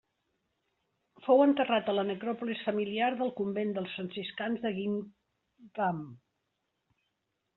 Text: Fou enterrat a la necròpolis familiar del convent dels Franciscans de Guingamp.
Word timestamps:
Fou 1.25 1.41
enterrat 1.43 1.91
a 1.91 1.93
la 1.97 2.05
necròpolis 2.11 2.63
familiar 2.69 3.09
del 3.19 3.29
convent 3.41 3.75
dels 3.75 3.93
Franciscans 3.99 4.63
de 4.65 4.71
Guingamp. 4.79 6.03